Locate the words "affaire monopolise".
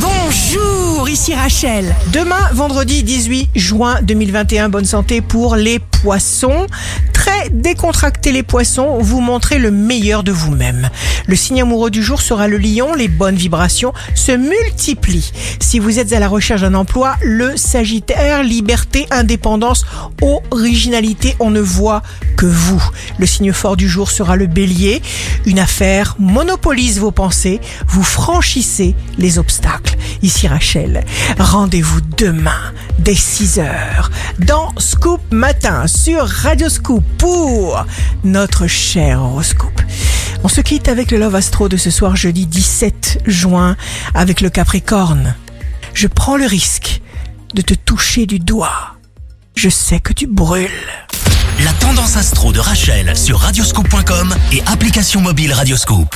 25.58-26.98